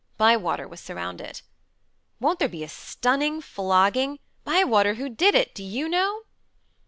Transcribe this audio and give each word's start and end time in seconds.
Bywater 0.17 0.67
was 0.67 0.79
surrounded. 0.79 1.41
"Won't 2.19 2.39
there 2.39 2.49
be 2.49 2.63
a 2.63 2.67
stunning 2.67 3.39
flogging? 3.39 4.17
Bywater, 4.43 4.95
who 4.95 5.09
did 5.09 5.35
it? 5.35 5.53
Do 5.53 5.63
you 5.63 5.87
know?" 5.87 6.23